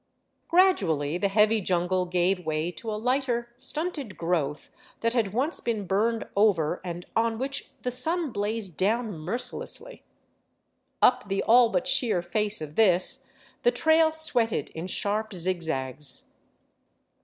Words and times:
Gradually 0.47 1.19
the 1.19 1.27
heavy 1.27 1.61
jungle 1.61 2.07
gave 2.07 2.43
way 2.43 2.71
to 2.71 2.89
a 2.89 2.97
lighter, 2.97 3.53
stunted 3.57 4.17
growth 4.17 4.71
that 5.01 5.13
had 5.13 5.31
once 5.31 5.59
been 5.59 5.85
burned 5.85 6.25
over 6.35 6.81
and 6.83 7.05
on 7.15 7.37
which 7.37 7.69
the 7.83 7.91
sun 7.91 8.31
blazed 8.31 8.77
down 8.79 9.13
mercilessly. 9.15 10.01
Up 11.03 11.29
the 11.29 11.43
all 11.43 11.69
but 11.69 11.87
sheer 11.87 12.23
face 12.23 12.61
of 12.61 12.73
this 12.77 13.27
the 13.61 13.69
trail 13.69 14.11
sweated 14.11 14.69
in 14.71 14.87
sharp 14.87 15.35
zigzags. 15.35 16.31